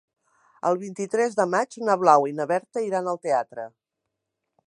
El 0.69 0.79
vint-i-tres 0.83 1.37
de 1.41 1.45
maig 1.51 1.77
na 1.89 1.97
Blau 2.05 2.27
i 2.31 2.35
na 2.39 2.49
Berta 2.55 2.85
iran 2.87 3.13
al 3.13 3.23
teatre. 3.27 3.67